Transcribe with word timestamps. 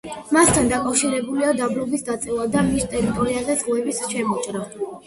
მასთან 0.35 0.69
დაკავშირებულია 0.71 1.51
დაბლობის 1.59 2.07
დაწევა 2.09 2.49
და 2.57 2.65
მის 2.73 2.89
ტერიტორიაზე 2.97 3.61
ზღვების 3.63 4.07
შემოჭრა. 4.17 4.69